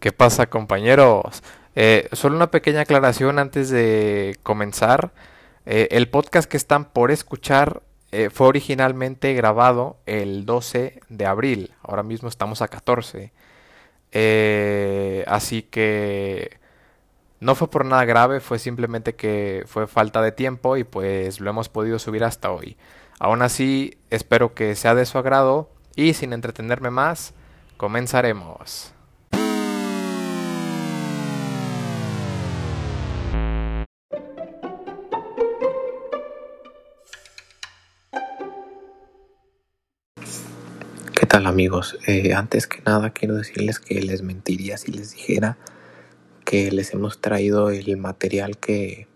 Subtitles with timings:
[0.00, 1.42] ¿Qué pasa compañeros?
[1.74, 5.12] Eh, solo una pequeña aclaración antes de comenzar.
[5.66, 11.74] Eh, el podcast que están por escuchar eh, fue originalmente grabado el 12 de abril.
[11.82, 13.32] Ahora mismo estamos a 14.
[15.26, 16.58] así que
[17.40, 21.50] no fue por nada grave, fue simplemente que fue falta de tiempo y pues lo
[21.50, 22.76] hemos podido subir hasta hoy.
[23.18, 27.34] Aún así, espero que sea de su agrado y sin entretenerme más,
[27.76, 28.94] comenzaremos.
[41.18, 41.98] ¿Qué tal amigos?
[42.06, 45.58] Eh, antes que nada quiero decirles que les mentiría si les dijera
[46.44, 49.08] que les hemos traído el material que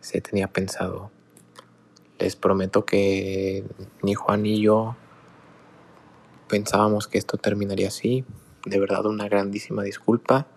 [0.00, 1.12] se tenía pensado.
[2.18, 3.62] Les prometo que
[4.02, 4.96] ni Juan ni yo
[6.48, 8.24] pensábamos que esto terminaría así.
[8.66, 10.48] De verdad una grandísima disculpa.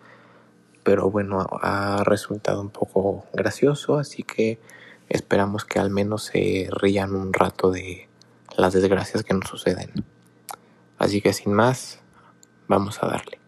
[0.82, 4.60] Pero bueno, ha resultado un poco gracioso, así que
[5.10, 8.10] esperamos que al menos se rían un rato de
[8.58, 9.92] las desgracias que nos suceden.
[11.02, 12.00] Así que sin más,
[12.68, 13.40] vamos a darle.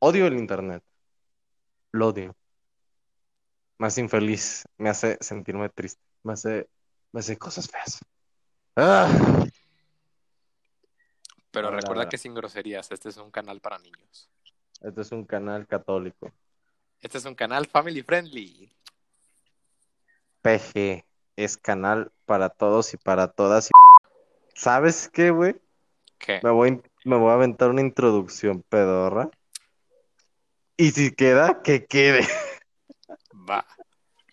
[0.00, 0.82] Odio el internet.
[1.92, 2.34] Lo odio.
[3.78, 4.64] Hace infeliz.
[4.76, 6.02] Me hace sentirme triste.
[6.24, 6.68] Me hace,
[7.12, 8.00] me hace cosas feas.
[8.74, 9.08] Ah.
[11.52, 14.28] Pero recuerda que sin groserías, este es un canal para niños.
[14.80, 16.32] Este es un canal católico.
[17.00, 18.68] Este es un canal family friendly.
[20.42, 21.04] PG
[21.36, 23.70] es canal para todos y para todas.
[24.54, 25.56] ¿Sabes qué, güey?
[26.18, 26.40] ¿Qué?
[26.42, 29.30] Me voy, me voy a aventar una introducción pedorra.
[30.76, 32.26] Y si queda, que quede.
[33.48, 33.66] Va.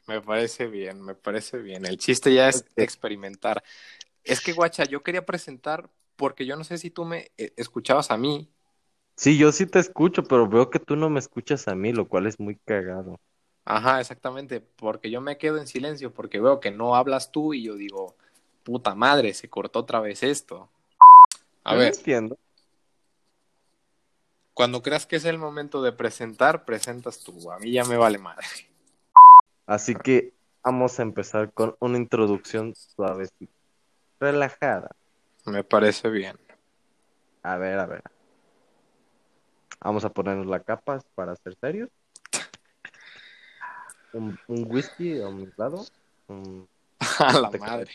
[0.08, 1.86] Me parece bien, me parece bien.
[1.86, 3.64] El chiste ya es experimentar.
[4.24, 8.12] Es que, guacha, yo quería presentar porque yo no sé si tú me eh, escuchabas
[8.12, 8.50] a mí.
[9.16, 12.08] Sí, yo sí te escucho, pero veo que tú no me escuchas a mí, lo
[12.08, 13.20] cual es muy cagado.
[13.66, 17.64] Ajá, exactamente, porque yo me quedo en silencio porque veo que no hablas tú y
[17.64, 18.16] yo digo,
[18.64, 20.70] puta madre, se cortó otra vez esto.
[21.64, 22.38] A Yo no ver, entiendo.
[24.54, 27.52] cuando creas que es el momento de presentar, presentas tú.
[27.52, 28.46] A mí ya me vale madre.
[29.66, 30.34] Así que
[30.64, 33.54] vamos a empezar con una introducción suavecita,
[34.20, 34.90] relajada.
[35.46, 36.38] Me parece bien.
[37.42, 38.04] A ver, a ver.
[39.82, 41.90] Vamos a ponernos la capa para ser serios.
[44.14, 45.86] Un, un whisky a un lado.
[46.28, 46.68] un-
[47.20, 47.92] A la Te- madre.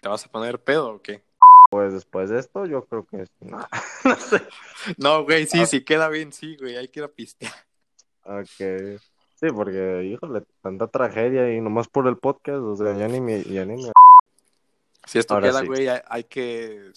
[0.00, 1.22] ¿Te vas a poner pedo o qué?
[1.70, 3.30] Pues después de esto, yo creo que es.
[3.40, 3.58] No,
[4.04, 4.40] no sé.
[4.96, 7.52] No, güey, sí, sí queda bien, sí, güey, hay que ir a pistear.
[8.24, 9.00] Ok.
[9.34, 13.42] Sí, porque, híjole, tanta tragedia y nomás por el podcast, o sea, ya ni me,
[13.44, 13.92] ya ni me-
[15.06, 15.66] Si esto Ahora queda, sí.
[15.66, 16.92] güey, hay, hay que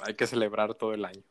[0.00, 1.22] hay que celebrar todo el año.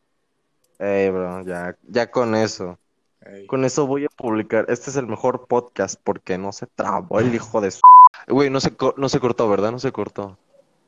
[0.79, 2.79] Ey, bro, ya, ya con eso.
[3.25, 3.45] Ey.
[3.47, 4.65] Con eso voy a publicar.
[4.69, 7.81] Este es el mejor podcast porque no se trabó el hijo de su.
[8.27, 9.71] Güey, no se, co- no se cortó, ¿verdad?
[9.71, 10.37] No se cortó.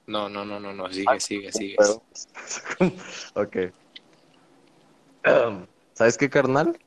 [0.08, 1.76] No, no, no, no, no, sigue, sigue, sigue.
[1.78, 2.04] Pero-
[3.36, 3.58] Ok.
[5.94, 6.78] ¿Sabes qué, carnal?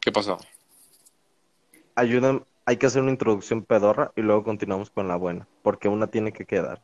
[0.00, 0.38] ¿Qué pasó?
[1.94, 2.42] Ayúdame.
[2.64, 6.32] Hay que hacer una introducción pedorra y luego continuamos con la buena, porque una tiene
[6.32, 6.80] que quedar.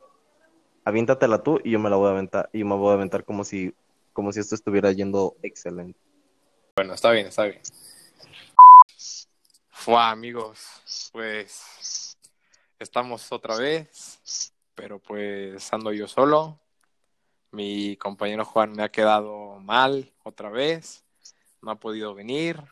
[0.85, 3.45] Aviéntatela tú y yo me la voy a aventar y me voy a aventar como
[3.45, 3.73] si
[4.13, 5.99] como si esto estuviera yendo excelente.
[6.79, 7.61] Bueno, está bien, está bien.
[9.69, 12.17] Fua, amigos, pues
[12.79, 16.61] estamos otra vez, pero pues ando yo solo.
[17.51, 21.05] Mi compañero Juan me ha quedado mal otra vez,
[21.63, 22.63] no ha podido venir.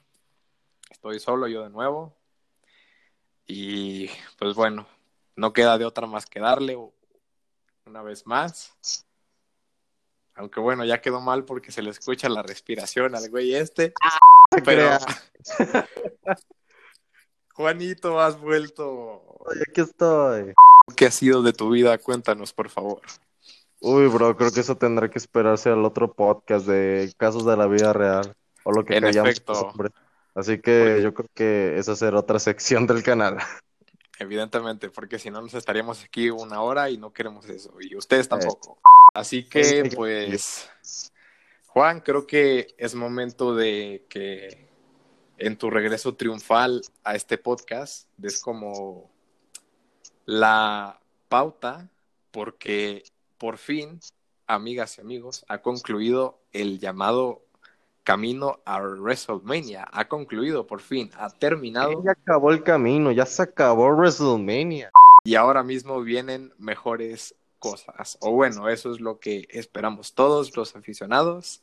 [0.88, 2.16] Estoy solo yo de nuevo.
[3.44, 4.86] Y pues bueno,
[5.34, 6.78] no queda de otra más que darle
[7.84, 8.72] una vez más.
[10.36, 13.94] Aunque bueno, ya quedó mal porque se le escucha la respiración al güey este.
[14.54, 14.98] Se Pero-.
[17.54, 19.22] Juanito, has vuelto.
[19.38, 20.52] Oye, aquí estoy.
[20.94, 21.96] ¿Qué ha sido de tu vida?
[21.96, 23.00] Cuéntanos, por favor.
[23.80, 27.66] Uy, bro, creo que eso tendrá que esperarse al otro podcast de casos de la
[27.66, 28.34] vida real
[28.64, 29.72] o lo que En efecto.
[30.34, 33.38] Así que yo creo que esa será otra sección del canal.
[34.18, 37.72] Evidentemente, porque si no nos estaríamos aquí una hora y no queremos eso.
[37.80, 38.78] Y ustedes tampoco.
[39.16, 40.70] Así Sí, que, pues,
[41.68, 44.68] Juan, creo que es momento de que
[45.38, 49.10] en tu regreso triunfal a este podcast des como
[50.26, 51.88] la pauta,
[52.30, 53.04] porque
[53.38, 54.00] por fin,
[54.46, 57.42] amigas y amigos, ha concluido el llamado
[58.04, 59.88] camino a WrestleMania.
[59.92, 62.04] Ha concluido por fin, ha terminado.
[62.04, 64.90] Ya acabó el camino, ya se acabó WrestleMania.
[65.24, 67.34] Y ahora mismo vienen mejores
[67.70, 68.18] cosas.
[68.20, 71.62] O bueno, eso es lo que esperamos todos los aficionados.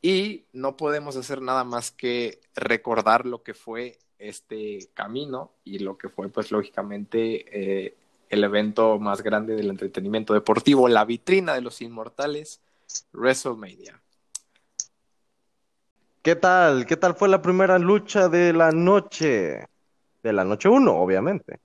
[0.00, 5.96] Y no podemos hacer nada más que recordar lo que fue este camino y lo
[5.96, 7.44] que fue, pues lógicamente,
[7.86, 7.96] eh,
[8.28, 12.60] el evento más grande del entretenimiento deportivo, la vitrina de los inmortales,
[13.12, 14.00] WrestleMania.
[16.22, 16.84] ¿Qué tal?
[16.84, 19.66] ¿Qué tal fue la primera lucha de la noche?
[20.22, 21.58] De la noche 1, obviamente.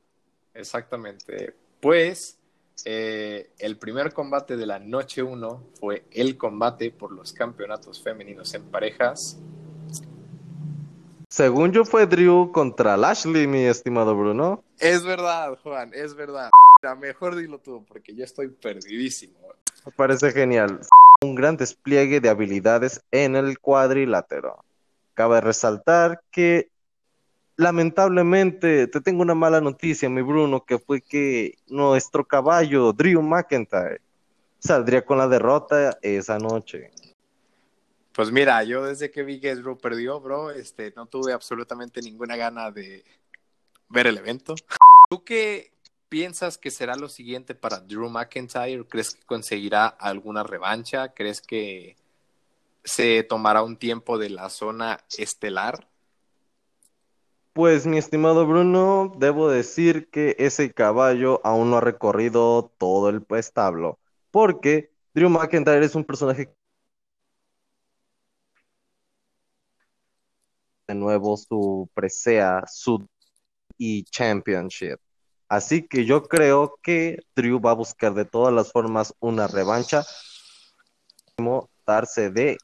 [0.54, 1.54] Exactamente.
[1.82, 2.38] Pues
[2.86, 8.54] eh, el primer combate de la noche 1 fue el combate por los campeonatos femeninos
[8.54, 9.40] en parejas.
[11.30, 14.64] Según yo fue Drew contra Lashley, mi estimado Bruno.
[14.78, 16.52] Es verdad, Juan, es verdad.
[16.84, 19.34] A mejor dilo tú, porque yo estoy perdidísimo.
[19.86, 20.80] Me parece genial.
[21.24, 24.64] Un gran despliegue de habilidades en el cuadrilátero.
[25.16, 26.70] Cabe resaltar que
[27.56, 34.02] lamentablemente te tengo una mala noticia, mi Bruno, que fue que nuestro caballo, Drew McIntyre,
[34.60, 36.92] saldría con la derrota esa noche.
[38.14, 42.36] Pues mira, yo desde que vi que Drew perdió, bro, este, no tuve absolutamente ninguna
[42.36, 43.04] gana de
[43.90, 44.56] ver el evento.
[45.10, 45.74] ¿Tú qué
[46.10, 48.86] piensas que será lo siguiente para Drew McIntyre?
[48.88, 51.14] ¿Crees que conseguirá alguna revancha?
[51.14, 51.96] ¿Crees que
[52.84, 55.88] se tomará un tiempo de la zona estelar?
[57.54, 63.24] Pues mi estimado Bruno, debo decir que ese caballo aún no ha recorrido todo el
[63.38, 64.00] establo,
[64.32, 66.52] porque Drew McIntyre es un personaje
[70.88, 73.08] de nuevo su presea, su
[73.78, 74.98] y championship.
[75.48, 80.04] Así que yo creo que Drew va a buscar de todas las formas una revancha,
[81.86, 82.58] darse de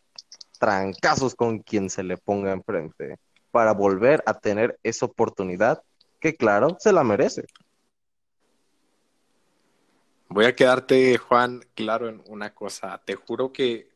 [0.60, 3.18] trancazos con quien se le ponga enfrente
[3.52, 5.84] para volver a tener esa oportunidad
[6.20, 7.46] que claro, se la merece.
[10.28, 13.02] Voy a quedarte, Juan, claro en una cosa.
[13.04, 13.90] Te juro que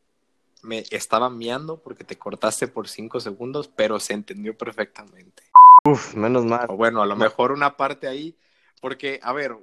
[0.62, 5.44] me estaba miando porque te cortaste por cinco segundos, pero se entendió perfectamente.
[5.84, 6.66] Uf, menos mal.
[6.70, 8.36] O bueno, a lo mejor una parte ahí,
[8.80, 9.56] porque, a ver,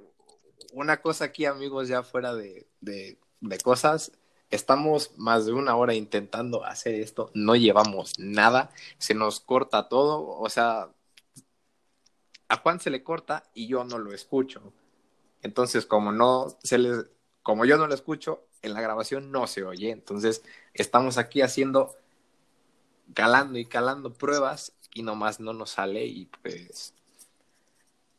[0.72, 4.12] una cosa aquí, amigos, ya fuera de, de, de cosas,
[4.52, 10.28] Estamos más de una hora intentando hacer esto, no llevamos nada, se nos corta todo,
[10.28, 10.90] o sea,
[12.48, 14.74] a Juan se le corta y yo no lo escucho.
[15.40, 17.06] Entonces, como no se le,
[17.42, 19.90] como yo no lo escucho, en la grabación no se oye.
[19.90, 20.42] Entonces,
[20.74, 21.96] estamos aquí haciendo,
[23.14, 26.92] calando y calando pruebas y nomás no nos sale y pues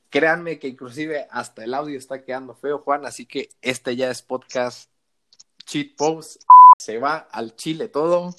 [0.09, 4.23] créanme que inclusive hasta el audio está quedando feo, Juan, así que este ya es
[4.23, 4.92] podcast
[5.73, 6.43] cheat post,
[6.77, 8.35] se va al chile todo.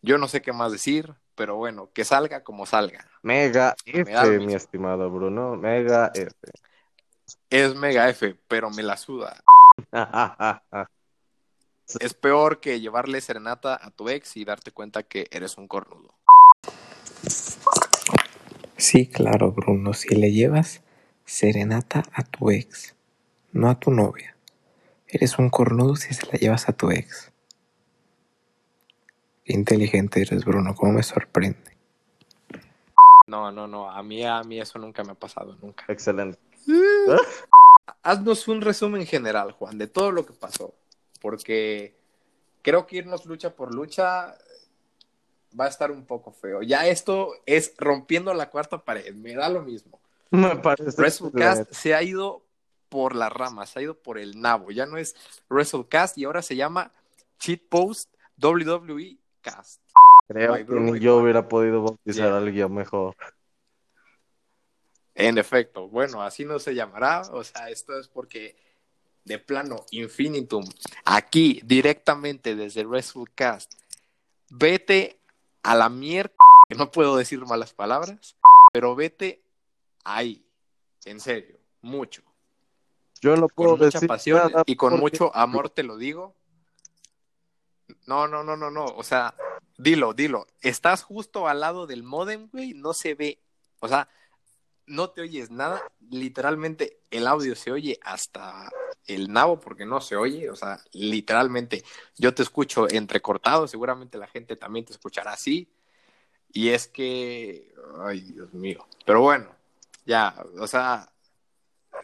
[0.00, 3.04] Yo no sé qué más decir, pero bueno, que salga como salga.
[3.22, 6.30] Mega F, mi estimado Bruno, Mega F.
[7.50, 9.42] Es Mega F, pero me la suda.
[12.00, 16.14] es peor que llevarle serenata a tu ex y darte cuenta que eres un cornudo.
[18.76, 20.82] Sí, claro, Bruno, si le llevas
[21.24, 22.94] serenata a tu ex,
[23.50, 24.37] no a tu novia.
[25.08, 27.32] Eres un cornudo si se la llevas a tu ex.
[29.44, 31.78] Qué inteligente eres, Bruno, cómo me sorprende.
[33.26, 35.84] No, no, no, a mí, a mí eso nunca me ha pasado, nunca.
[35.88, 36.38] Excelente.
[38.02, 40.74] Haznos un resumen general, Juan, de todo lo que pasó,
[41.20, 41.94] porque
[42.62, 44.36] creo que irnos lucha por lucha
[45.58, 46.62] va a estar un poco feo.
[46.62, 49.98] Ya esto es rompiendo la cuarta pared, me da lo mismo.
[50.30, 50.90] Me parece.
[51.00, 52.42] WrestleCast se ha ido
[52.88, 54.70] por las ramas, ha ido por el nabo.
[54.70, 55.14] Ya no es
[55.48, 56.92] WrestleCast y ahora se llama
[57.38, 59.82] Cheat Post WWE Cast.
[60.26, 63.16] Creo que ni yo hubiera podido bautizar a alguien mejor.
[65.14, 67.22] En efecto, bueno, así no se llamará.
[67.32, 68.56] O sea, esto es porque
[69.24, 70.64] de plano Infinitum,
[71.04, 73.74] aquí directamente desde WrestleCast,
[74.50, 75.20] vete
[75.62, 76.34] a la mierda,
[76.68, 78.36] que no puedo decir malas palabras,
[78.72, 79.42] pero vete
[80.04, 80.44] ahí,
[81.04, 82.22] en serio, mucho.
[83.20, 85.96] Yo no puedo con mucha decir pasión nada y con porque- mucho amor te lo
[85.96, 86.34] digo.
[88.06, 88.84] No, no, no, no, no.
[88.84, 89.34] O sea,
[89.76, 90.46] dilo, dilo.
[90.60, 92.74] Estás justo al lado del modem, güey.
[92.74, 93.40] No se ve.
[93.80, 94.08] O sea,
[94.86, 95.82] no te oyes nada.
[96.10, 98.70] Literalmente el audio se oye hasta
[99.06, 100.48] el nabo porque no se oye.
[100.50, 101.84] O sea, literalmente
[102.16, 103.66] yo te escucho entrecortado.
[103.68, 105.68] Seguramente la gente también te escuchará así.
[106.52, 108.86] Y es que, ay, Dios mío.
[109.04, 109.54] Pero bueno,
[110.06, 111.10] ya, o sea,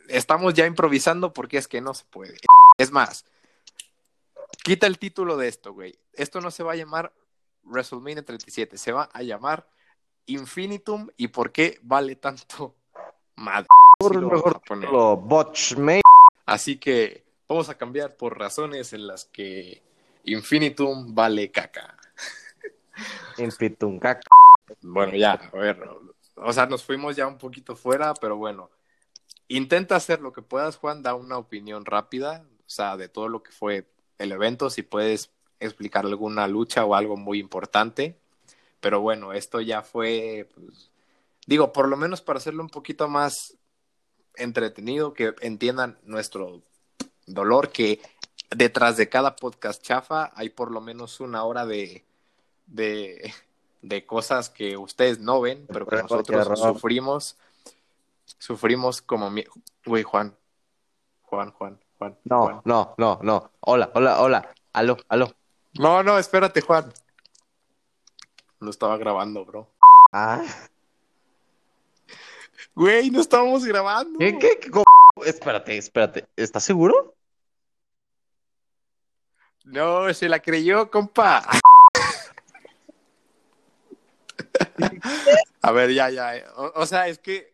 [0.08, 2.36] estamos ya improvisando porque es que no se puede.
[2.78, 3.24] Es más,
[4.62, 5.94] quita el título de esto, güey.
[6.12, 7.12] Esto no se va a llamar
[7.64, 9.68] WrestleMania 37, se va a llamar
[10.26, 11.08] Infinitum.
[11.16, 12.74] ¿Y por qué vale tanto
[13.36, 13.68] madre?
[13.98, 15.74] Por lo mejor título, Botch.
[16.46, 19.82] Así que vamos a cambiar por razones en las que
[20.24, 21.96] Infinitum vale caca.
[23.38, 24.30] Infinitum caca.
[24.82, 25.82] Bueno, ya, a ver,
[26.36, 28.70] o sea, nos fuimos ya un poquito fuera, pero bueno,
[29.56, 33.42] intenta hacer lo que puedas, Juan, da una opinión rápida, o sea, de todo lo
[33.42, 33.86] que fue
[34.18, 35.30] el evento, si puedes
[35.60, 38.18] explicar alguna lucha o algo muy importante,
[38.80, 40.90] pero bueno, esto ya fue, pues,
[41.46, 43.56] digo, por lo menos para hacerlo un poquito más
[44.36, 46.62] entretenido, que entiendan nuestro
[47.26, 48.00] dolor, que
[48.50, 52.04] detrás de cada podcast chafa hay por lo menos una hora de,
[52.66, 53.32] de,
[53.82, 57.36] de cosas que ustedes no ven, pero que nosotros sufrimos.
[58.24, 59.44] Sufrimos como mi...
[59.84, 60.36] Güey, Juan.
[61.22, 62.18] Juan, Juan, Juan.
[62.24, 62.62] No, Juan.
[62.64, 63.52] no, no, no.
[63.60, 64.54] Hola, hola, hola.
[64.72, 65.32] Aló, aló.
[65.78, 66.92] No, no, espérate, Juan.
[68.60, 69.68] Lo estaba grabando, bro.
[70.12, 70.44] Ah.
[72.74, 74.18] Güey, no estábamos grabando.
[74.18, 74.70] ¿Qué, qué, qué?
[75.26, 76.26] Espérate, espérate.
[76.36, 77.14] ¿Estás seguro?
[79.64, 81.42] No, se la creyó, compa.
[85.62, 86.44] A ver, ya, ya.
[86.56, 87.53] O, o, sea, es que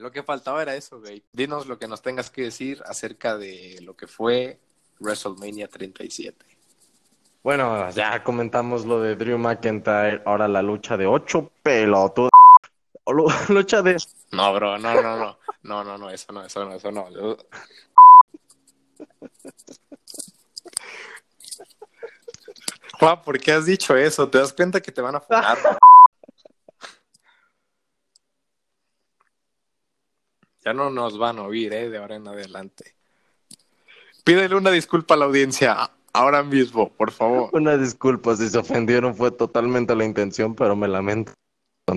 [0.00, 1.22] lo que faltaba era eso, güey.
[1.32, 4.58] Dinos lo que nos tengas que decir acerca de lo que fue
[4.98, 6.46] WrestleMania 37.
[7.42, 10.22] Bueno, ya comentamos lo de Drew McIntyre.
[10.24, 12.30] Ahora la lucha de ocho pelotudos.
[13.48, 13.96] Lucha de.
[14.32, 15.38] No, bro, no, no, no.
[15.62, 17.10] No, no, no, eso no, eso no, eso no.
[17.10, 17.36] Yo...
[22.98, 24.28] Juan, ¿por qué has dicho eso?
[24.28, 25.58] ¿Te das cuenta que te van a funar?
[30.64, 31.88] ya no nos van a oír, ¿eh?
[31.88, 32.94] De ahora en adelante.
[34.24, 37.50] Pídele una disculpa a la audiencia ahora mismo, por favor.
[37.52, 41.32] Una disculpa, si se ofendieron fue totalmente la intención, pero me lamento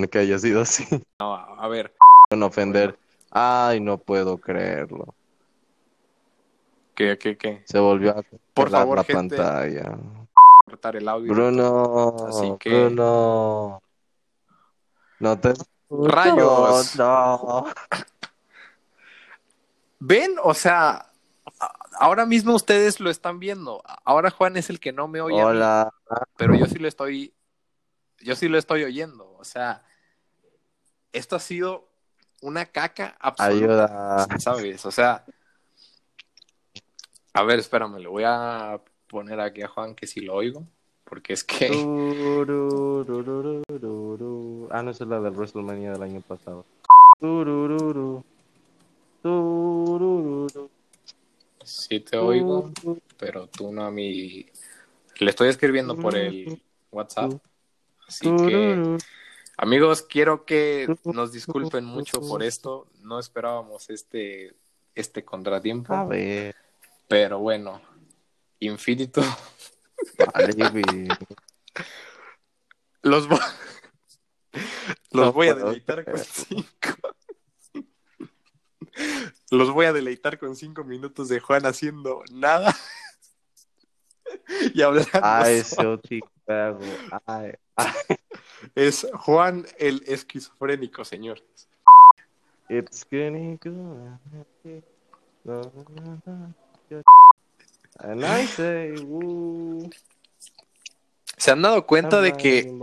[0.09, 0.85] que haya sido así.
[1.19, 1.93] No, a ver.
[2.35, 2.97] No ofender.
[3.29, 5.13] Ay, no puedo creerlo.
[6.95, 7.63] ¿Qué, qué, qué?
[7.65, 9.97] Se volvió a por favor, la gente, pantalla.
[10.65, 11.33] Cortar el audio.
[11.33, 12.69] Bruno, Así que...
[12.69, 13.81] Bruno.
[15.19, 15.53] No te
[15.89, 16.95] Rayos.
[16.95, 17.65] No.
[20.05, 20.35] ¿Ven?
[20.43, 21.13] O sea,
[21.97, 23.81] ahora mismo ustedes lo están viendo.
[24.03, 25.41] Ahora Juan es el que no me oye.
[25.41, 25.93] Hola.
[26.35, 27.33] Pero yo sí lo estoy.
[28.19, 29.33] Yo sí lo estoy oyendo.
[29.37, 29.85] O sea,
[31.13, 31.87] esto ha sido
[32.41, 33.55] una caca absoluta.
[33.55, 34.27] Ayuda.
[34.39, 34.85] ¿Sabes?
[34.85, 35.23] O sea.
[37.33, 40.67] A ver, espérame, le voy a poner aquí a Juan que sí lo oigo.
[41.05, 41.67] Porque es que.
[44.69, 46.65] Ah, no, esa es la del WrestleMania del año pasado.
[51.63, 52.71] Sí te oigo,
[53.17, 54.45] pero tú no a mí.
[55.19, 56.61] Le estoy escribiendo por el
[56.91, 57.33] WhatsApp.
[58.07, 58.97] Así que,
[59.57, 62.87] amigos, quiero que nos disculpen mucho por esto.
[63.01, 64.53] No esperábamos este,
[64.93, 65.93] este contratiempo.
[65.93, 66.55] A ver.
[67.07, 67.81] Pero bueno,
[68.59, 69.21] Infinito.
[70.33, 71.07] Vale.
[73.03, 73.39] Los, vo-
[75.11, 76.25] los voy a deleitar con creer.
[76.25, 76.82] cinco.
[79.53, 82.75] Los voy a deleitar con cinco minutos de Juan haciendo nada.
[84.73, 85.11] y hablando.
[85.21, 86.01] Ay, solo.
[87.27, 87.91] Ay, ay.
[88.73, 91.43] Es Juan el esquizofrénico, señores.
[92.67, 94.19] It's gonna go.
[97.99, 99.87] And I say, woo.
[101.37, 102.75] ¿Se han dado cuenta de que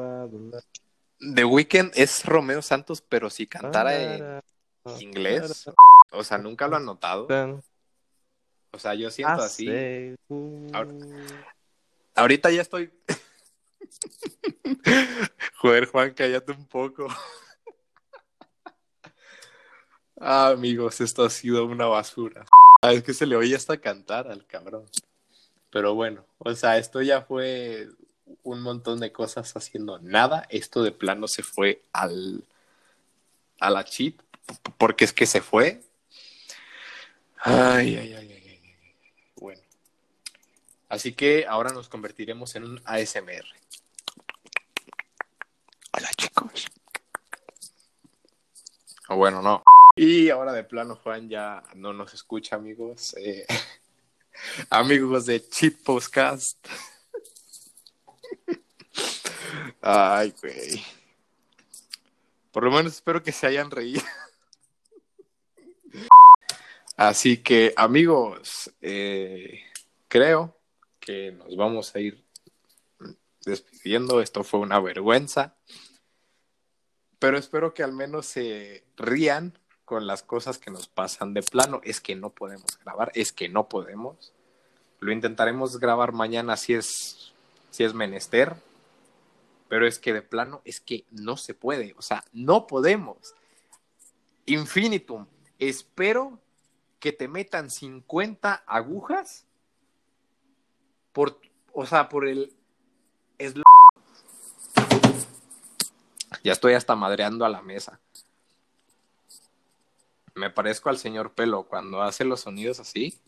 [1.34, 4.42] The Weeknd es Romeo Santos, pero si cantara en
[5.00, 5.68] inglés?
[6.12, 7.26] O sea, nunca lo han notado.
[8.72, 10.16] O sea, yo siento I así.
[10.72, 10.92] Ahora-
[12.14, 12.90] Ahorita ya estoy.
[15.56, 17.06] Joder, Juan, cállate un poco.
[20.22, 22.44] Ah, amigos, esto ha sido una basura.
[22.82, 24.84] Ah, es que se le oye hasta cantar al cabrón.
[25.70, 27.88] Pero bueno, o sea, esto ya fue
[28.42, 30.46] un montón de cosas haciendo nada.
[30.50, 32.44] Esto de plano se fue al
[33.60, 34.14] a la cheat,
[34.76, 35.80] porque es que se fue.
[37.42, 38.76] Ay, ay, ay, ay, ay.
[39.36, 39.62] Bueno.
[40.90, 43.46] Así que ahora nos convertiremos en un ASMR.
[45.92, 46.66] Hola chicos.
[49.08, 49.62] O bueno, no.
[49.96, 53.16] Y ahora de plano Juan ya no nos escucha, amigos.
[53.18, 53.46] Eh,
[54.70, 56.68] amigos de Cheat Postcast.
[59.80, 60.84] Ay, güey.
[62.52, 64.02] Por lo menos espero que se hayan reído.
[67.00, 69.62] Así que, amigos, eh,
[70.06, 70.54] creo
[71.00, 72.22] que nos vamos a ir
[73.42, 74.20] despidiendo.
[74.20, 75.56] Esto fue una vergüenza.
[77.18, 81.80] Pero espero que al menos se rían con las cosas que nos pasan de plano.
[81.84, 84.34] Es que no podemos grabar, es que no podemos.
[84.98, 87.32] Lo intentaremos grabar mañana si es,
[87.70, 88.56] si es menester,
[89.70, 93.32] pero es que de plano es que no se puede, o sea, no podemos.
[94.44, 95.26] Infinitum,
[95.58, 96.38] espero
[97.00, 99.46] que te metan 50 agujas
[101.12, 101.40] por,
[101.72, 102.54] o sea, por el...
[106.44, 107.98] Ya estoy hasta madreando a la mesa.
[110.34, 113.18] Me parezco al señor Pelo cuando hace los sonidos así,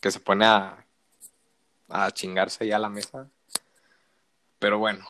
[0.00, 0.84] que se pone a,
[1.88, 3.28] a chingarse ya a la mesa.
[4.58, 5.06] Pero bueno.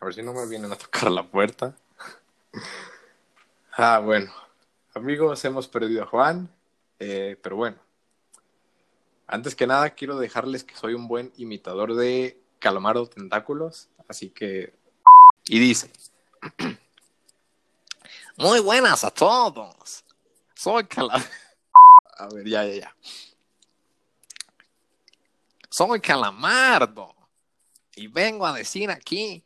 [0.00, 1.76] A ver si no me vienen a tocar la puerta.
[3.72, 4.32] ah, bueno.
[4.98, 6.50] Amigos, hemos perdido a Juan.
[6.98, 7.78] Eh, pero bueno.
[9.28, 13.88] Antes que nada, quiero dejarles que soy un buen imitador de Calamaro Tentáculos.
[14.08, 14.74] Así que.
[15.46, 15.92] Y dice.
[18.38, 20.04] Muy buenas a todos.
[20.56, 21.24] Soy Calamaro.
[22.18, 22.96] A ver, ya, ya, ya.
[25.70, 27.14] Soy Calamardo.
[27.94, 29.44] Y vengo a decir aquí,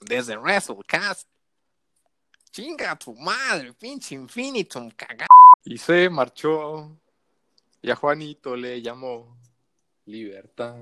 [0.00, 1.28] desde WrestleCast,
[2.50, 5.28] chinga tu madre, pinche Infinitum, cagado.
[5.64, 6.90] Y se marchó.
[7.82, 9.38] Y a Juanito le llamó
[10.06, 10.76] Libertad.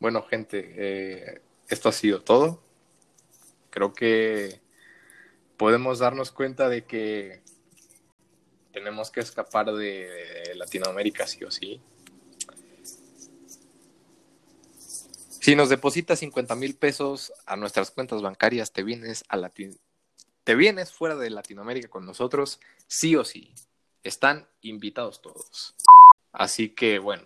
[0.00, 2.62] Bueno, gente, eh, esto ha sido todo.
[3.70, 4.60] Creo que
[5.56, 7.42] podemos darnos cuenta de que
[8.72, 11.80] tenemos que escapar de Latinoamérica sí o sí.
[15.40, 19.78] Si nos depositas 50 mil pesos a nuestras cuentas bancarias, te vienes a Latin
[20.44, 23.52] te vienes fuera de Latinoamérica con nosotros, sí o sí.
[24.02, 25.74] Están invitados todos.
[26.32, 27.24] Así que bueno.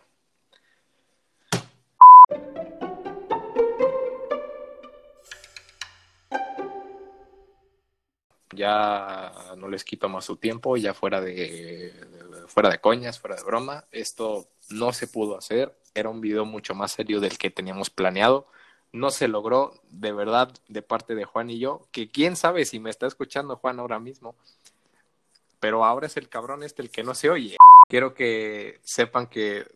[8.55, 11.93] Ya no les quito más su tiempo, ya fuera de,
[12.47, 13.85] fuera de coñas, fuera de broma.
[13.91, 15.77] Esto no se pudo hacer.
[15.95, 18.49] Era un video mucho más serio del que teníamos planeado.
[18.93, 22.81] No se logró, de verdad, de parte de Juan y yo, que quién sabe si
[22.81, 24.35] me está escuchando Juan ahora mismo.
[25.61, 27.57] Pero ahora es el cabrón este el que no se oye.
[27.89, 29.67] Quiero que sepan que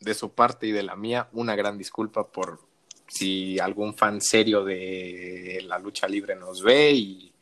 [0.00, 2.60] de su parte y de la mía, una gran disculpa por
[3.06, 7.32] si algún fan serio de la lucha libre nos ve y,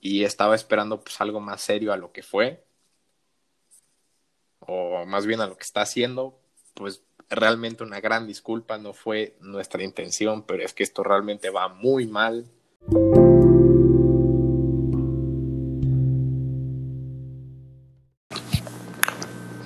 [0.00, 2.66] y estaba esperando pues algo más serio a lo que fue
[4.66, 6.38] o más bien a lo que está haciendo,
[6.74, 11.68] pues realmente una gran disculpa, no fue nuestra intención, pero es que esto realmente va
[11.68, 12.46] muy mal.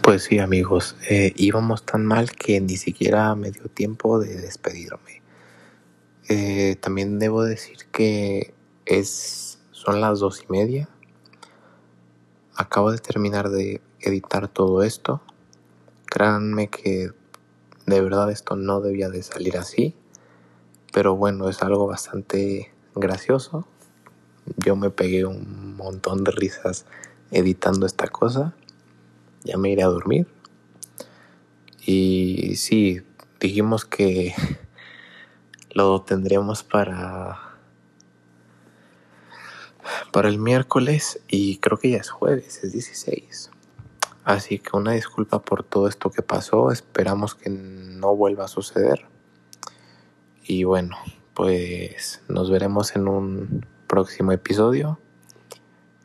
[0.03, 5.23] Pues sí, amigos, eh, íbamos tan mal que ni siquiera me dio tiempo de despedirme.
[6.29, 8.55] Eh, también debo decir que
[8.87, 10.89] es, son las dos y media.
[12.57, 15.21] Acabo de terminar de editar todo esto.
[16.07, 17.13] Créanme que
[17.87, 19.95] de verdad esto no debía de salir así.
[20.93, 23.67] Pero bueno, es algo bastante gracioso.
[24.57, 26.87] Yo me pegué un montón de risas
[27.31, 28.55] editando esta cosa.
[29.45, 30.27] Ya me iré a dormir.
[31.87, 33.03] Y sí,
[33.39, 34.35] dijimos que
[35.73, 37.51] lo tendríamos para
[40.13, 43.51] para el miércoles y creo que ya es jueves, es 16.
[44.25, 49.07] Así que una disculpa por todo esto que pasó, esperamos que no vuelva a suceder.
[50.45, 50.97] Y bueno,
[51.35, 54.99] pues nos veremos en un próximo episodio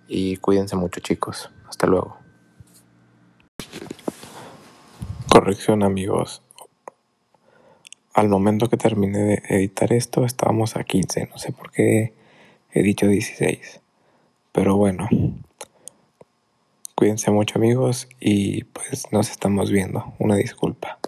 [0.07, 1.51] y cuídense mucho chicos.
[1.67, 2.17] Hasta luego.
[5.29, 6.41] Corrección amigos.
[8.13, 12.13] Al momento que terminé de editar esto estábamos a 15, no sé por qué
[12.71, 13.81] he dicho 16.
[14.53, 15.09] Pero bueno,
[16.95, 20.13] cuídense mucho amigos y pues nos estamos viendo.
[20.19, 20.99] Una disculpa.